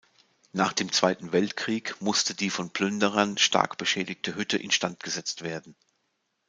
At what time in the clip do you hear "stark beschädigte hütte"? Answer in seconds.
3.37-4.57